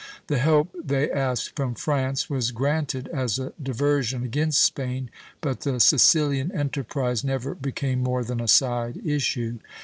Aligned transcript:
The 0.25 0.39
help 0.39 0.69
they 0.83 1.11
asked 1.11 1.55
from 1.55 1.75
France 1.75 2.27
was 2.27 2.49
granted 2.49 3.07
as 3.09 3.37
a 3.37 3.53
diversion 3.61 4.23
against 4.23 4.59
Spain, 4.63 5.11
but 5.41 5.59
the 5.61 5.79
Sicilian 5.79 6.51
enterprise 6.53 7.23
never 7.23 7.53
became 7.53 7.99
more 7.99 8.23
than 8.23 8.41
a 8.41 8.47
side 8.47 8.99
issue. 9.05 9.59